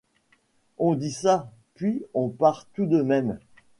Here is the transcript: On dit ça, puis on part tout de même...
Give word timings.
On 0.79 0.95
dit 0.95 1.11
ça, 1.11 1.51
puis 1.75 2.03
on 2.15 2.29
part 2.29 2.65
tout 2.73 2.87
de 2.87 3.03
même... 3.03 3.37